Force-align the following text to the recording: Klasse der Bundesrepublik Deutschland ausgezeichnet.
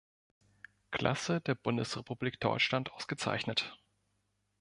Klasse 0.89 1.41
der 1.41 1.53
Bundesrepublik 1.53 2.39
Deutschland 2.39 2.91
ausgezeichnet. 2.91 3.77